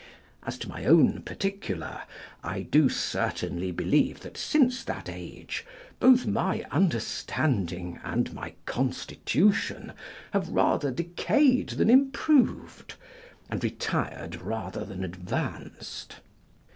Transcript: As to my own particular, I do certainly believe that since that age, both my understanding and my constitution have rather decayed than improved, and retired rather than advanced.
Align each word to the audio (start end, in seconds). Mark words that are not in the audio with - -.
As 0.41 0.57
to 0.57 0.67
my 0.67 0.83
own 0.85 1.21
particular, 1.21 2.01
I 2.43 2.63
do 2.63 2.89
certainly 2.89 3.69
believe 3.71 4.21
that 4.21 4.35
since 4.35 4.83
that 4.83 5.07
age, 5.07 5.63
both 5.99 6.25
my 6.25 6.65
understanding 6.71 7.99
and 8.03 8.33
my 8.33 8.55
constitution 8.65 9.93
have 10.31 10.49
rather 10.49 10.89
decayed 10.89 11.69
than 11.77 11.91
improved, 11.91 12.95
and 13.47 13.63
retired 13.63 14.41
rather 14.41 14.83
than 14.83 15.03
advanced. 15.03 16.15